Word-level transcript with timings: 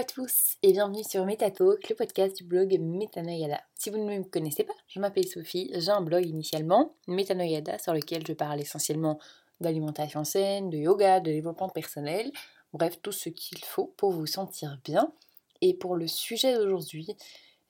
À 0.00 0.04
tous 0.04 0.56
et 0.62 0.72
bienvenue 0.72 1.04
sur 1.04 1.26
MetaTalk, 1.26 1.90
le 1.90 1.94
podcast 1.94 2.34
du 2.34 2.44
blog 2.44 2.74
Metanoyada. 2.80 3.60
Si 3.74 3.90
vous 3.90 3.98
ne 3.98 4.18
me 4.18 4.24
connaissez 4.24 4.64
pas, 4.64 4.72
je 4.88 4.98
m'appelle 4.98 5.28
Sophie, 5.28 5.70
j'ai 5.74 5.90
un 5.90 6.00
blog 6.00 6.24
initialement, 6.24 6.94
Metanoyada, 7.06 7.78
sur 7.78 7.92
lequel 7.92 8.26
je 8.26 8.32
parle 8.32 8.62
essentiellement 8.62 9.18
d'alimentation 9.60 10.24
saine, 10.24 10.70
de 10.70 10.78
yoga, 10.78 11.20
de 11.20 11.30
développement 11.30 11.68
personnel, 11.68 12.32
bref, 12.72 12.98
tout 13.02 13.12
ce 13.12 13.28
qu'il 13.28 13.62
faut 13.62 13.92
pour 13.98 14.12
vous 14.12 14.24
sentir 14.24 14.80
bien. 14.86 15.12
Et 15.60 15.74
pour 15.74 15.96
le 15.96 16.06
sujet 16.06 16.56
d'aujourd'hui, 16.56 17.14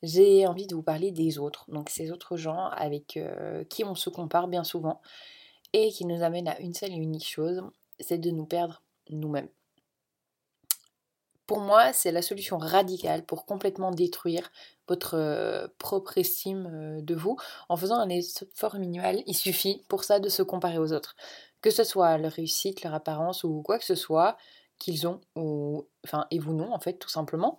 j'ai 0.05 0.47
envie 0.47 0.69
de 0.69 0.77
vous 0.77 0.85
parler 0.85 1.11
des 1.11 1.37
autres, 1.37 1.65
donc 1.67 1.91
ces 1.91 2.13
autres 2.13 2.37
gens 2.37 2.69
avec 2.77 3.17
euh, 3.17 3.65
qui 3.65 3.83
on 3.83 3.97
se 3.97 4.09
compare 4.09 4.47
bien 4.47 4.63
souvent 4.63 5.01
et 5.73 5.91
qui 5.91 6.07
nous 6.07 6.23
amènent 6.23 6.47
à 6.47 6.61
une 6.61 6.75
seule 6.75 6.93
et 6.93 6.95
unique 6.95 7.27
chose, 7.27 7.61
c'est 7.99 8.19
de 8.19 8.31
nous 8.31 8.47
perdre 8.47 8.85
nous-mêmes. 9.09 9.49
Pour 11.51 11.59
moi, 11.59 11.93
c'est 11.93 12.13
la 12.13 12.23
solution 12.23 12.59
radicale 12.59 13.25
pour 13.25 13.45
complètement 13.45 13.91
détruire 13.91 14.53
votre 14.87 15.17
euh, 15.17 15.67
propre 15.79 16.17
estime 16.17 16.71
euh, 16.73 17.01
de 17.03 17.17
vous 17.17 17.37
en 17.69 17.77
faisant 17.77 17.97
un 17.97 18.09
effort 18.09 18.77
minimal. 18.77 19.25
Il 19.27 19.35
suffit 19.35 19.83
pour 19.89 20.05
ça 20.05 20.21
de 20.21 20.29
se 20.29 20.43
comparer 20.45 20.79
aux 20.79 20.93
autres. 20.93 21.17
Que 21.61 21.73
ce 21.73 21.83
soit 21.83 22.19
leur 22.19 22.31
réussite, 22.31 22.85
leur 22.85 22.95
apparence 22.95 23.43
ou 23.43 23.63
quoi 23.63 23.81
que 23.81 23.85
ce 23.85 23.97
soit 23.97 24.37
qu'ils 24.79 25.09
ont, 25.09 25.21
ou, 25.35 25.89
enfin, 26.05 26.29
et 26.31 26.39
vous 26.39 26.55
non, 26.55 26.73
en 26.73 26.79
fait, 26.79 27.01
tout 27.01 27.09
simplement. 27.09 27.59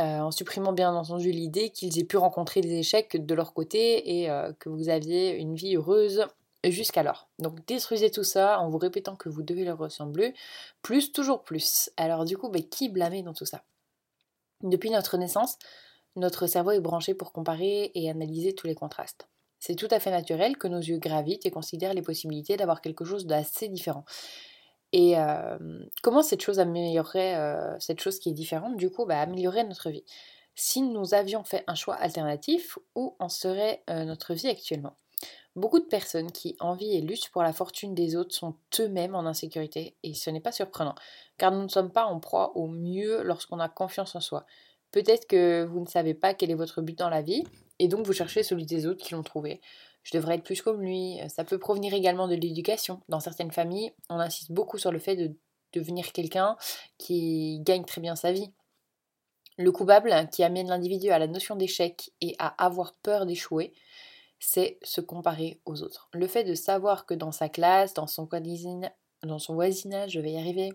Euh, 0.00 0.18
en 0.18 0.32
supprimant 0.32 0.72
bien 0.72 0.92
entendu 0.92 1.30
l'idée 1.30 1.70
qu'ils 1.70 2.00
aient 2.00 2.04
pu 2.04 2.16
rencontrer 2.16 2.60
des 2.60 2.74
échecs 2.76 3.24
de 3.24 3.34
leur 3.36 3.54
côté 3.54 4.24
et 4.24 4.28
que 4.58 4.68
vous 4.68 4.88
aviez 4.88 5.36
une 5.36 5.54
vie 5.54 5.76
heureuse 5.76 6.26
jusqu'alors. 6.70 7.28
Donc 7.38 7.66
détruisez 7.66 8.10
tout 8.10 8.24
ça 8.24 8.60
en 8.60 8.68
vous 8.68 8.78
répétant 8.78 9.16
que 9.16 9.28
vous 9.28 9.42
devez 9.42 9.64
leur 9.64 9.78
ressembler, 9.78 10.34
plus, 10.82 11.12
toujours 11.12 11.42
plus. 11.42 11.90
Alors 11.96 12.24
du 12.24 12.36
coup, 12.36 12.48
bah, 12.48 12.60
qui 12.60 12.88
blâmer 12.88 13.22
dans 13.22 13.34
tout 13.34 13.46
ça? 13.46 13.64
Depuis 14.62 14.90
notre 14.90 15.16
naissance, 15.16 15.58
notre 16.14 16.46
cerveau 16.46 16.70
est 16.70 16.80
branché 16.80 17.14
pour 17.14 17.32
comparer 17.32 17.90
et 17.94 18.10
analyser 18.10 18.54
tous 18.54 18.66
les 18.66 18.74
contrastes. 18.74 19.28
C'est 19.58 19.76
tout 19.76 19.88
à 19.90 20.00
fait 20.00 20.10
naturel 20.10 20.56
que 20.56 20.68
nos 20.68 20.80
yeux 20.80 20.98
gravitent 20.98 21.46
et 21.46 21.50
considèrent 21.50 21.94
les 21.94 22.02
possibilités 22.02 22.56
d'avoir 22.56 22.80
quelque 22.80 23.04
chose 23.04 23.26
d'assez 23.26 23.68
différent. 23.68 24.04
Et 24.92 25.18
euh, 25.18 25.56
comment 26.02 26.22
cette 26.22 26.42
chose 26.42 26.60
améliorerait, 26.60 27.36
euh, 27.36 27.78
cette 27.78 28.00
chose 28.00 28.18
qui 28.18 28.28
est 28.28 28.34
différente, 28.34 28.76
du 28.76 28.90
coup, 28.90 29.06
bah, 29.06 29.20
améliorer 29.20 29.64
notre 29.64 29.90
vie? 29.90 30.04
Si 30.54 30.82
nous 30.82 31.14
avions 31.14 31.44
fait 31.44 31.64
un 31.66 31.74
choix 31.74 31.94
alternatif, 31.94 32.78
où 32.94 33.16
en 33.18 33.28
serait 33.28 33.82
euh, 33.88 34.04
notre 34.04 34.34
vie 34.34 34.48
actuellement? 34.48 34.96
Beaucoup 35.54 35.80
de 35.80 35.84
personnes 35.84 36.32
qui 36.32 36.56
envient 36.60 36.96
et 36.96 37.00
luttent 37.02 37.28
pour 37.28 37.42
la 37.42 37.52
fortune 37.52 37.94
des 37.94 38.16
autres 38.16 38.34
sont 38.34 38.56
eux-mêmes 38.80 39.14
en 39.14 39.26
insécurité, 39.26 39.96
et 40.02 40.14
ce 40.14 40.30
n'est 40.30 40.40
pas 40.40 40.52
surprenant, 40.52 40.94
car 41.36 41.52
nous 41.52 41.62
ne 41.62 41.68
sommes 41.68 41.92
pas 41.92 42.06
en 42.06 42.20
proie 42.20 42.56
au 42.56 42.66
mieux 42.66 43.22
lorsqu'on 43.22 43.60
a 43.60 43.68
confiance 43.68 44.14
en 44.14 44.20
soi. 44.20 44.46
Peut-être 44.92 45.26
que 45.26 45.64
vous 45.64 45.80
ne 45.80 45.86
savez 45.86 46.14
pas 46.14 46.32
quel 46.32 46.50
est 46.50 46.54
votre 46.54 46.80
but 46.80 46.98
dans 46.98 47.10
la 47.10 47.20
vie, 47.20 47.44
et 47.78 47.88
donc 47.88 48.06
vous 48.06 48.12
cherchez 48.12 48.42
celui 48.42 48.64
des 48.64 48.86
autres 48.86 49.04
qui 49.04 49.12
l'ont 49.12 49.22
trouvé. 49.22 49.60
Je 50.02 50.16
devrais 50.16 50.36
être 50.36 50.42
plus 50.42 50.62
comme 50.62 50.80
lui. 50.80 51.18
Ça 51.28 51.44
peut 51.44 51.58
provenir 51.58 51.94
également 51.94 52.28
de 52.28 52.34
l'éducation. 52.34 53.00
Dans 53.08 53.20
certaines 53.20 53.52
familles, 53.52 53.92
on 54.08 54.16
insiste 54.16 54.52
beaucoup 54.52 54.78
sur 54.78 54.90
le 54.90 54.98
fait 54.98 55.16
de 55.16 55.34
devenir 55.72 56.12
quelqu'un 56.12 56.56
qui 56.98 57.60
gagne 57.60 57.84
très 57.84 58.00
bien 58.00 58.16
sa 58.16 58.32
vie. 58.32 58.50
Le 59.58 59.70
coupable 59.70 60.28
qui 60.32 60.42
amène 60.42 60.68
l'individu 60.68 61.10
à 61.10 61.18
la 61.18 61.26
notion 61.26 61.56
d'échec 61.56 62.10
et 62.20 62.34
à 62.38 62.48
avoir 62.64 62.94
peur 63.02 63.26
d'échouer, 63.26 63.72
c'est 64.44 64.78
se 64.82 65.00
comparer 65.00 65.60
aux 65.64 65.82
autres. 65.82 66.08
Le 66.12 66.26
fait 66.26 66.42
de 66.42 66.54
savoir 66.54 67.06
que 67.06 67.14
dans 67.14 67.30
sa 67.30 67.48
classe, 67.48 67.94
dans 67.94 68.08
son, 68.08 68.28
dans 69.22 69.38
son 69.38 69.54
voisinage, 69.54 70.10
je 70.10 70.20
vais 70.20 70.32
y 70.32 70.36
arriver, 70.36 70.72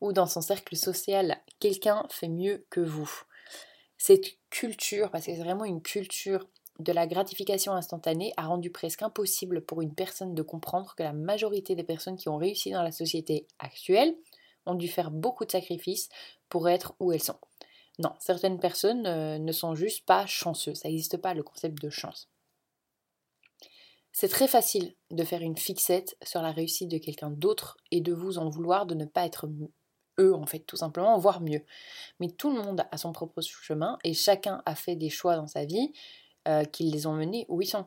ou 0.00 0.12
dans 0.12 0.26
son 0.26 0.40
cercle 0.40 0.74
social, 0.76 1.40
quelqu'un 1.60 2.04
fait 2.10 2.28
mieux 2.28 2.66
que 2.70 2.80
vous. 2.80 3.08
Cette 3.98 4.26
culture, 4.50 5.10
parce 5.12 5.26
que 5.26 5.32
c'est 5.32 5.40
vraiment 5.40 5.64
une 5.64 5.80
culture 5.80 6.48
de 6.80 6.92
la 6.92 7.06
gratification 7.06 7.72
instantanée, 7.72 8.32
a 8.36 8.48
rendu 8.48 8.70
presque 8.70 9.02
impossible 9.02 9.64
pour 9.64 9.80
une 9.80 9.94
personne 9.94 10.34
de 10.34 10.42
comprendre 10.42 10.96
que 10.96 11.04
la 11.04 11.12
majorité 11.12 11.76
des 11.76 11.84
personnes 11.84 12.16
qui 12.16 12.28
ont 12.28 12.36
réussi 12.36 12.72
dans 12.72 12.82
la 12.82 12.90
société 12.90 13.46
actuelle 13.60 14.16
ont 14.66 14.74
dû 14.74 14.88
faire 14.88 15.12
beaucoup 15.12 15.44
de 15.44 15.52
sacrifices 15.52 16.08
pour 16.48 16.68
être 16.68 16.96
où 16.98 17.12
elles 17.12 17.22
sont. 17.22 17.38
Non, 18.00 18.10
certaines 18.18 18.58
personnes 18.58 19.06
euh, 19.06 19.38
ne 19.38 19.52
sont 19.52 19.76
juste 19.76 20.04
pas 20.04 20.26
chanceuses. 20.26 20.78
Ça 20.78 20.88
n'existe 20.88 21.16
pas 21.18 21.32
le 21.32 21.44
concept 21.44 21.80
de 21.80 21.90
chance. 21.90 22.28
C'est 24.16 24.28
très 24.28 24.46
facile 24.46 24.94
de 25.10 25.24
faire 25.24 25.42
une 25.42 25.56
fixette 25.56 26.16
sur 26.22 26.40
la 26.40 26.52
réussite 26.52 26.88
de 26.88 26.98
quelqu'un 26.98 27.30
d'autre 27.30 27.76
et 27.90 28.00
de 28.00 28.12
vous 28.12 28.38
en 28.38 28.48
vouloir 28.48 28.86
de 28.86 28.94
ne 28.94 29.06
pas 29.06 29.26
être 29.26 29.48
eux, 30.20 30.32
en 30.32 30.46
fait, 30.46 30.60
tout 30.60 30.76
simplement, 30.76 31.18
voire 31.18 31.40
mieux. 31.40 31.62
Mais 32.20 32.28
tout 32.28 32.54
le 32.54 32.62
monde 32.62 32.86
a 32.92 32.96
son 32.96 33.12
propre 33.12 33.42
chemin 33.42 33.98
et 34.04 34.14
chacun 34.14 34.62
a 34.66 34.76
fait 34.76 34.94
des 34.94 35.10
choix 35.10 35.34
dans 35.34 35.48
sa 35.48 35.64
vie 35.64 35.92
euh, 36.46 36.62
qui 36.62 36.84
les 36.84 37.08
ont 37.08 37.14
menés 37.14 37.44
où 37.48 37.60
ils 37.60 37.66
sont. 37.66 37.86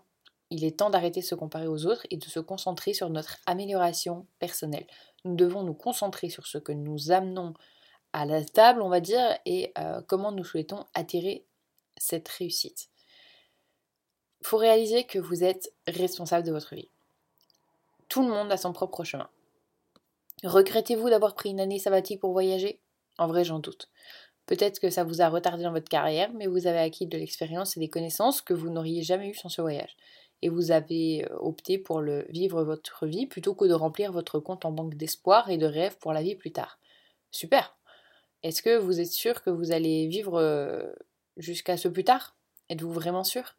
Il 0.49 0.65
est 0.65 0.79
temps 0.79 0.89
d'arrêter 0.89 1.21
de 1.21 1.25
se 1.25 1.33
comparer 1.33 1.67
aux 1.67 1.85
autres 1.85 2.05
et 2.09 2.17
de 2.17 2.25
se 2.25 2.41
concentrer 2.41 2.93
sur 2.93 3.09
notre 3.09 3.37
amélioration 3.45 4.27
personnelle. 4.37 4.87
Nous 5.23 5.35
devons 5.35 5.63
nous 5.63 5.73
concentrer 5.73 6.29
sur 6.29 6.45
ce 6.45 6.57
que 6.57 6.73
nous 6.73 7.09
amenons 7.09 7.53
à 8.11 8.25
la 8.25 8.43
table, 8.43 8.81
on 8.81 8.89
va 8.89 8.99
dire, 8.99 9.37
et 9.45 9.71
euh, 9.77 10.01
comment 10.07 10.33
nous 10.33 10.43
souhaitons 10.43 10.83
attirer 10.93 11.45
cette 11.95 12.27
réussite 12.27 12.89
faut 14.47 14.57
réaliser 14.57 15.03
que 15.03 15.19
vous 15.19 15.43
êtes 15.43 15.73
responsable 15.87 16.47
de 16.47 16.53
votre 16.53 16.73
vie. 16.73 16.89
Tout 18.07 18.21
le 18.21 18.29
monde 18.29 18.51
a 18.51 18.57
son 18.57 18.71
propre 18.71 19.03
chemin. 19.03 19.29
Regrettez-vous 20.43 21.09
d'avoir 21.09 21.35
pris 21.35 21.49
une 21.49 21.59
année 21.59 21.79
sabbatique 21.79 22.21
pour 22.21 22.31
voyager? 22.31 22.79
En 23.17 23.27
vrai, 23.27 23.43
j'en 23.43 23.59
doute. 23.59 23.89
Peut-être 24.45 24.79
que 24.79 24.89
ça 24.89 25.03
vous 25.03 25.21
a 25.21 25.27
retardé 25.27 25.63
dans 25.63 25.73
votre 25.73 25.89
carrière, 25.89 26.31
mais 26.33 26.47
vous 26.47 26.67
avez 26.67 26.79
acquis 26.79 27.07
de 27.07 27.17
l'expérience 27.17 27.75
et 27.75 27.81
des 27.81 27.89
connaissances 27.89 28.41
que 28.41 28.53
vous 28.53 28.69
n'auriez 28.69 29.03
jamais 29.03 29.29
eues 29.29 29.35
sans 29.35 29.49
ce 29.49 29.61
voyage. 29.61 29.97
Et 30.41 30.47
vous 30.47 30.71
avez 30.71 31.25
euh, 31.25 31.35
opté 31.39 31.77
pour 31.77 31.99
le 31.99 32.25
vivre 32.29 32.63
votre 32.63 33.05
vie 33.05 33.25
plutôt 33.25 33.55
que 33.55 33.65
de 33.65 33.73
remplir 33.73 34.13
votre 34.13 34.39
compte 34.39 34.63
en 34.63 34.71
banque 34.71 34.95
d'espoir 34.95 35.49
et 35.49 35.57
de 35.57 35.65
rêves 35.65 35.97
pour 35.97 36.13
la 36.13 36.21
vie 36.21 36.35
plus 36.35 36.53
tard. 36.53 36.79
Super 37.31 37.77
Est-ce 38.43 38.61
que 38.61 38.77
vous 38.77 39.01
êtes 39.01 39.11
sûr 39.11 39.41
que 39.41 39.49
vous 39.49 39.73
allez 39.73 40.07
vivre 40.07 40.39
euh, 40.39 40.83
jusqu'à 41.35 41.75
ce 41.75 41.89
plus 41.89 42.05
tard? 42.05 42.37
Êtes-vous 42.69 42.93
vraiment 42.93 43.25
sûr? 43.25 43.57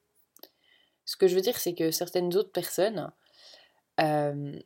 Ce 1.08 1.16
que 1.16 1.26
je 1.26 1.34
veux 1.34 1.40
dire, 1.40 1.58
c'est 1.58 1.72
que 1.74 1.90
certaines 1.90 2.36
autres 2.36 2.52
personnes 2.52 3.10
euh, 3.98 4.60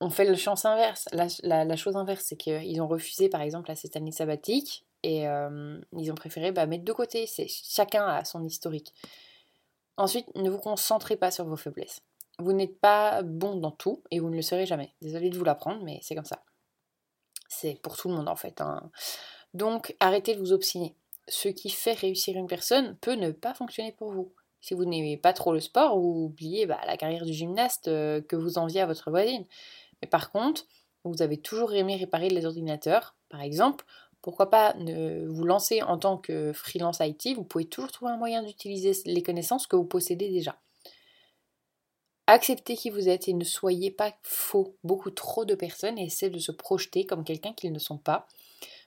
ont 0.00 0.10
fait 0.10 0.24
le 0.24 0.34
chance 0.34 0.64
inverse. 0.64 1.08
La, 1.12 1.76
chose 1.76 1.96
inverse, 1.96 2.24
c'est 2.24 2.36
qu'ils 2.36 2.82
ont 2.82 2.88
refusé, 2.88 3.28
par 3.28 3.42
exemple, 3.42 3.70
à 3.70 3.76
cette 3.76 3.96
sabbatique 4.12 4.84
et 5.04 5.28
euh, 5.28 5.80
ils 5.92 6.10
ont 6.10 6.16
préféré 6.16 6.50
bah, 6.50 6.66
mettre 6.66 6.82
de 6.82 6.92
côté. 6.92 7.28
C'est 7.28 7.46
chacun 7.46 8.08
a 8.08 8.24
son 8.24 8.42
historique. 8.42 8.92
Ensuite, 9.98 10.26
ne 10.34 10.50
vous 10.50 10.58
concentrez 10.58 11.14
pas 11.14 11.30
sur 11.30 11.44
vos 11.44 11.56
faiblesses. 11.56 12.00
Vous 12.40 12.52
n'êtes 12.52 12.80
pas 12.80 13.22
bon 13.22 13.54
dans 13.54 13.70
tout 13.70 14.02
et 14.10 14.18
vous 14.18 14.30
ne 14.30 14.34
le 14.34 14.42
serez 14.42 14.66
jamais. 14.66 14.94
Désolée 15.00 15.30
de 15.30 15.38
vous 15.38 15.44
l'apprendre, 15.44 15.80
mais 15.84 16.00
c'est 16.02 16.16
comme 16.16 16.24
ça. 16.24 16.42
C'est 17.48 17.80
pour 17.82 17.96
tout 17.96 18.08
le 18.08 18.16
monde 18.16 18.28
en 18.28 18.36
fait. 18.36 18.60
Hein. 18.60 18.90
Donc 19.54 19.94
arrêtez 20.00 20.34
de 20.34 20.40
vous 20.40 20.52
obstiner. 20.52 20.96
Ce 21.28 21.46
qui 21.46 21.70
fait 21.70 21.92
réussir 21.92 22.36
une 22.36 22.48
personne 22.48 22.96
peut 22.96 23.14
ne 23.14 23.30
pas 23.30 23.54
fonctionner 23.54 23.92
pour 23.92 24.10
vous. 24.10 24.32
Si 24.60 24.74
vous 24.74 24.84
n'aimez 24.84 25.16
pas 25.16 25.32
trop 25.32 25.52
le 25.52 25.60
sport, 25.60 25.98
vous 25.98 26.24
oubliez 26.26 26.66
bah, 26.66 26.80
la 26.86 26.96
carrière 26.96 27.24
du 27.24 27.32
gymnaste 27.32 27.88
euh, 27.88 28.20
que 28.20 28.36
vous 28.36 28.58
enviez 28.58 28.80
à 28.80 28.86
votre 28.86 29.10
voisine. 29.10 29.44
Mais 30.02 30.08
par 30.08 30.30
contre, 30.30 30.66
vous 31.04 31.22
avez 31.22 31.38
toujours 31.38 31.72
aimé 31.74 31.96
réparer 31.96 32.28
les 32.28 32.44
ordinateurs, 32.44 33.16
par 33.28 33.40
exemple, 33.40 33.84
pourquoi 34.20 34.50
pas 34.50 34.74
vous 34.74 35.44
lancer 35.44 35.80
en 35.82 35.96
tant 35.96 36.18
que 36.18 36.52
freelance 36.52 36.98
IT 37.00 37.36
Vous 37.36 37.44
pouvez 37.44 37.66
toujours 37.66 37.92
trouver 37.92 38.10
un 38.10 38.16
moyen 38.16 38.42
d'utiliser 38.42 38.92
les 39.06 39.22
connaissances 39.22 39.66
que 39.66 39.76
vous 39.76 39.84
possédez 39.84 40.28
déjà. 40.28 40.56
Acceptez 42.26 42.76
qui 42.76 42.90
vous 42.90 43.08
êtes 43.08 43.28
et 43.28 43.32
ne 43.32 43.44
soyez 43.44 43.90
pas 43.90 44.12
faux. 44.22 44.76
Beaucoup 44.84 45.10
trop 45.10 45.44
de 45.44 45.54
personnes 45.54 45.98
essaient 45.98 46.30
de 46.30 46.38
se 46.38 46.52
projeter 46.52 47.06
comme 47.06 47.24
quelqu'un 47.24 47.54
qu'ils 47.54 47.72
ne 47.72 47.78
sont 47.78 47.96
pas. 47.96 48.26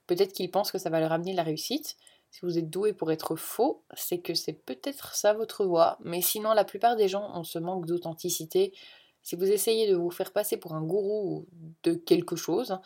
Peut-être 0.06 0.34
qu'ils 0.34 0.52
pensent 0.52 0.72
que 0.72 0.78
ça 0.78 0.90
va 0.90 1.00
leur 1.00 1.12
amener 1.12 1.34
la 1.34 1.44
réussite, 1.44 1.98
si 2.32 2.40
vous 2.46 2.58
êtes 2.58 2.70
doué 2.70 2.94
pour 2.94 3.12
être 3.12 3.36
faux, 3.36 3.84
c'est 3.94 4.20
que 4.20 4.34
c'est 4.34 4.54
peut-être 4.54 5.16
ça 5.16 5.34
votre 5.34 5.66
voix. 5.66 5.98
Mais 6.02 6.22
sinon, 6.22 6.54
la 6.54 6.64
plupart 6.64 6.96
des 6.96 7.10
gens 7.10 7.30
ont 7.38 7.44
ce 7.44 7.60
manque 7.60 7.86
d'authenticité. 7.86 8.74
Si 9.22 9.36
vous 9.36 9.52
essayez 9.52 9.92
de 9.92 9.96
vous 9.96 10.10
faire 10.10 10.32
passer 10.32 10.56
pour 10.56 10.74
un 10.74 10.82
gourou 10.82 11.46
de 11.84 11.94
quelque 11.94 12.38
chose, 12.38 12.80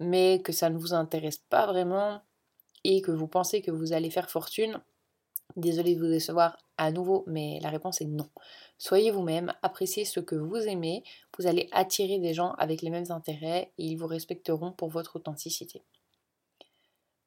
mais 0.00 0.40
que 0.42 0.50
ça 0.50 0.70
ne 0.70 0.78
vous 0.78 0.94
intéresse 0.94 1.36
pas 1.36 1.66
vraiment 1.66 2.22
et 2.84 3.02
que 3.02 3.10
vous 3.12 3.28
pensez 3.28 3.60
que 3.60 3.70
vous 3.70 3.92
allez 3.92 4.10
faire 4.10 4.30
fortune, 4.30 4.80
désolé 5.56 5.94
de 5.94 6.00
vous 6.00 6.10
décevoir 6.10 6.56
à 6.78 6.90
nouveau, 6.90 7.24
mais 7.26 7.60
la 7.60 7.68
réponse 7.68 8.00
est 8.00 8.06
non. 8.06 8.28
Soyez 8.78 9.10
vous-même, 9.10 9.52
appréciez 9.62 10.06
ce 10.06 10.20
que 10.20 10.36
vous 10.36 10.56
aimez, 10.56 11.04
vous 11.38 11.46
allez 11.46 11.68
attirer 11.72 12.18
des 12.18 12.32
gens 12.32 12.52
avec 12.52 12.80
les 12.80 12.90
mêmes 12.90 13.10
intérêts 13.10 13.72
et 13.76 13.84
ils 13.84 13.96
vous 13.96 14.06
respecteront 14.06 14.72
pour 14.72 14.88
votre 14.88 15.16
authenticité. 15.16 15.82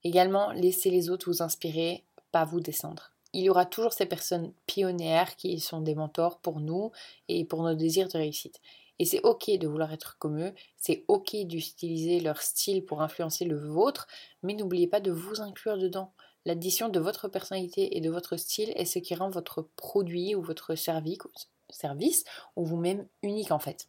Également, 0.04 0.52
laissez 0.52 0.90
les 0.90 1.10
autres 1.10 1.30
vous 1.30 1.42
inspirer, 1.42 2.04
pas 2.32 2.46
vous 2.46 2.60
descendre. 2.60 3.12
Il 3.34 3.44
y 3.44 3.50
aura 3.50 3.66
toujours 3.66 3.94
ces 3.94 4.06
personnes 4.06 4.54
pionnières 4.66 5.36
qui 5.36 5.60
sont 5.60 5.82
des 5.82 5.96
mentors 5.96 6.40
pour 6.40 6.60
nous 6.60 6.92
et 7.28 7.46
pour 7.46 7.64
nos 7.64 7.76
désirs 7.76 8.08
de 8.08 8.18
réussite. 8.18 8.60
Et 8.98 9.06
c'est 9.06 9.22
ok 9.22 9.50
de 9.58 9.68
vouloir 9.68 9.94
être 9.94 10.18
comme 10.20 10.40
eux, 10.42 10.54
c'est 10.78 11.06
ok 11.08 11.36
d'utiliser 11.46 12.20
leur 12.20 12.42
style 12.42 12.84
pour 12.84 13.02
influencer 13.02 13.46
le 13.46 13.58
vôtre, 13.58 14.08
mais 14.44 14.54
n'oubliez 14.54 14.88
pas 14.88 15.00
de 15.00 15.12
vous 15.12 15.42
inclure 15.42 15.78
dedans. 15.78 16.12
L'addition 16.46 16.90
de 16.90 17.00
votre 17.00 17.28
personnalité 17.28 17.98
et 17.98 18.02
de 18.02 18.10
votre 18.10 18.36
style 18.36 18.74
est 18.76 18.86
ce 18.86 19.00
qui 19.00 19.16
rend 19.16 19.30
votre 19.30 19.62
produit 19.76 20.36
ou 20.36 20.42
votre 20.42 20.76
service 20.76 22.24
ou 22.56 22.66
vous-même 22.66 23.06
unique 23.24 23.52
en 23.52 23.60
fait. 23.60 23.88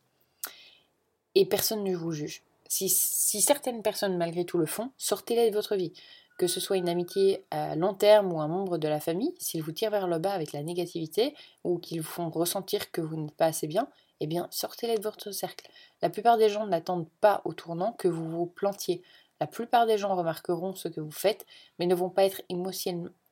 Et 1.35 1.47
personne 1.47 1.83
ne 1.85 1.97
vous 1.97 2.13
juge. 2.13 2.43
Si, 2.73 2.89
certaines 2.89 3.83
personnes 3.83 4.17
malgré 4.17 4.45
tout 4.45 4.57
le 4.57 4.65
font, 4.65 4.93
sortez-les 4.97 5.51
de 5.51 5.57
votre 5.57 5.75
vie 5.75 5.93
que 6.39 6.47
ce 6.47 6.59
soit 6.59 6.79
une 6.79 6.89
amitié 6.89 7.45
à 7.51 7.77
long 7.77 7.93
terme 7.93 8.33
ou 8.33 8.41
un 8.41 8.49
membre 8.49 8.79
de 8.79 8.89
la 8.89 8.99
famille, 8.99 9.35
s'ils 9.39 9.63
vous 9.63 9.73
tirent 9.73 9.91
vers 9.91 10.09
le 10.09 10.19
bas 10.19 10.33
avec 10.33 10.53
la 10.53 10.63
négativité 10.63 11.35
ou 11.65 11.79
qu'ils 11.79 12.01
vous 12.01 12.09
font 12.09 12.31
ressentir 12.31 12.91
que 12.91 13.03
vous 13.03 13.15
n'êtes 13.17 13.35
pas 13.35 13.45
assez 13.45 13.67
bien, 13.67 13.89
eh 14.21 14.27
bien 14.27 14.49
sortez-les 14.51 14.97
de 14.97 15.03
votre 15.03 15.33
cercle. 15.33 15.71
La 16.01 16.09
plupart 16.09 16.39
des 16.39 16.49
gens 16.49 16.67
n'attendent 16.67 17.11
pas 17.21 17.43
au 17.45 17.53
tournant 17.53 17.93
que 17.93 18.09
vous 18.09 18.27
vous 18.27 18.47
plantiez. 18.47 19.03
La 19.39 19.47
plupart 19.47 19.85
des 19.85 19.99
gens 19.99 20.17
remarqueront 20.17 20.75
ce 20.75 20.89
que 20.89 21.03
vous 21.03 21.11
faites, 21.11 21.45
mais 21.79 21.85
ne 21.85 21.95
vont 21.95 22.09
pas 22.09 22.25
être 22.25 22.41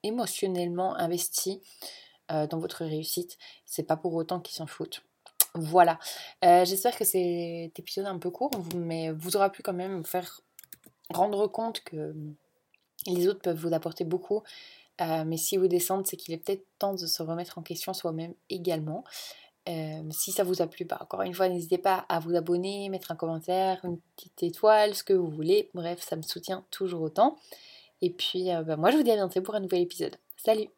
émotionnellement 0.02 0.94
investis 0.96 1.60
euh, 2.30 2.46
dans 2.46 2.58
votre 2.58 2.84
réussite. 2.84 3.38
C'est 3.64 3.84
pas 3.84 3.96
pour 3.96 4.12
autant 4.12 4.38
qu'ils 4.38 4.56
s'en 4.56 4.66
foutent. 4.66 5.02
Voilà. 5.54 5.98
Euh, 6.44 6.64
j'espère 6.64 6.96
que 6.96 7.04
cet 7.04 7.78
épisode 7.78 8.06
est 8.06 8.08
un 8.08 8.18
peu 8.18 8.30
court, 8.30 8.50
mais 8.74 9.10
vous 9.12 9.36
aura 9.36 9.50
pu 9.50 9.62
quand 9.62 9.72
même 9.72 10.04
faire 10.04 10.40
rendre 11.10 11.46
compte 11.46 11.80
que 11.80 12.14
les 13.06 13.28
autres 13.28 13.40
peuvent 13.40 13.58
vous 13.58 13.72
apporter 13.72 14.04
beaucoup, 14.04 14.42
euh, 15.00 15.24
mais 15.24 15.36
si 15.36 15.56
vous 15.56 15.68
descendez, 15.68 16.04
c'est 16.06 16.16
qu'il 16.16 16.34
est 16.34 16.38
peut-être 16.38 16.64
temps 16.78 16.92
de 16.92 17.06
se 17.06 17.22
remettre 17.22 17.58
en 17.58 17.62
question 17.62 17.94
soi-même 17.94 18.34
également. 18.50 19.04
Euh, 19.68 20.02
si 20.10 20.32
ça 20.32 20.44
vous 20.44 20.62
a 20.62 20.66
plu, 20.66 20.84
bah, 20.84 20.98
encore 21.00 21.22
une 21.22 21.34
fois, 21.34 21.48
n'hésitez 21.48 21.78
pas 21.78 22.06
à 22.08 22.20
vous 22.20 22.34
abonner, 22.34 22.88
mettre 22.88 23.12
un 23.12 23.16
commentaire, 23.16 23.84
une 23.84 23.98
petite 24.16 24.42
étoile, 24.42 24.94
ce 24.94 25.04
que 25.04 25.12
vous 25.12 25.28
voulez. 25.28 25.70
Bref, 25.74 26.00
ça 26.00 26.16
me 26.16 26.22
soutient 26.22 26.64
toujours 26.70 27.02
autant. 27.02 27.36
Et 28.00 28.10
puis, 28.10 28.50
bah, 28.66 28.76
moi, 28.76 28.90
je 28.90 28.96
vous 28.96 29.02
dis 29.02 29.10
à 29.10 29.16
bientôt 29.16 29.42
pour 29.42 29.54
un 29.54 29.60
nouvel 29.60 29.82
épisode. 29.82 30.16
Salut 30.36 30.68